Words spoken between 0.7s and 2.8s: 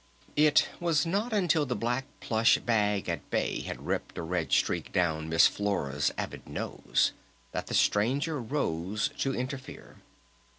was not until the Black Plush